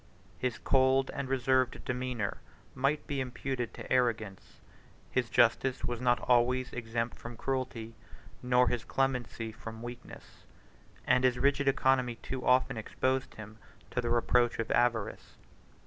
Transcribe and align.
His 0.39 0.57
cold 0.57 1.11
and 1.13 1.29
reserved 1.29 1.85
demeanor 1.85 2.39
might 2.73 3.05
be 3.05 3.21
imputed 3.21 3.71
to 3.75 3.93
arrogance; 3.93 4.59
his 5.11 5.29
justice 5.29 5.85
was 5.85 6.01
not 6.01 6.19
always 6.21 6.73
exempt 6.73 7.19
from 7.19 7.37
cruelty, 7.37 7.93
nor 8.41 8.67
his 8.67 8.83
clemency 8.83 9.51
from 9.51 9.83
weakness; 9.83 10.43
and 11.05 11.23
his 11.23 11.37
rigid 11.37 11.67
economy 11.67 12.15
too 12.15 12.43
often 12.43 12.77
exposed 12.77 13.35
him 13.35 13.59
to 13.91 14.01
the 14.01 14.09
reproach 14.09 14.57
of 14.57 14.71
avarice. 14.71 15.37